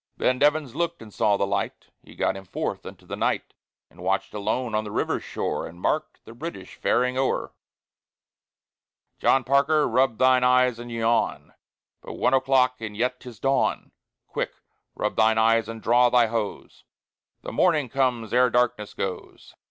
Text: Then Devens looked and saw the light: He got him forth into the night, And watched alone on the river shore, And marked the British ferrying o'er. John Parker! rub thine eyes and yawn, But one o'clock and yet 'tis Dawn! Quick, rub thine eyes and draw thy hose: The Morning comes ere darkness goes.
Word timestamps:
Then 0.17 0.39
Devens 0.39 0.73
looked 0.73 1.03
and 1.03 1.13
saw 1.13 1.37
the 1.37 1.45
light: 1.45 1.91
He 2.01 2.15
got 2.15 2.35
him 2.35 2.43
forth 2.45 2.87
into 2.87 3.05
the 3.05 3.15
night, 3.15 3.53
And 3.87 4.01
watched 4.01 4.33
alone 4.33 4.73
on 4.73 4.83
the 4.83 4.89
river 4.89 5.19
shore, 5.19 5.67
And 5.67 5.79
marked 5.79 6.25
the 6.25 6.33
British 6.33 6.73
ferrying 6.77 7.19
o'er. 7.19 7.53
John 9.19 9.43
Parker! 9.43 9.87
rub 9.87 10.17
thine 10.17 10.43
eyes 10.43 10.79
and 10.79 10.91
yawn, 10.91 11.53
But 12.01 12.13
one 12.13 12.33
o'clock 12.33 12.81
and 12.81 12.97
yet 12.97 13.19
'tis 13.19 13.39
Dawn! 13.39 13.91
Quick, 14.25 14.53
rub 14.95 15.15
thine 15.15 15.37
eyes 15.37 15.69
and 15.69 15.83
draw 15.83 16.09
thy 16.09 16.25
hose: 16.25 16.83
The 17.43 17.51
Morning 17.51 17.87
comes 17.87 18.33
ere 18.33 18.49
darkness 18.49 18.95
goes. 18.95 19.53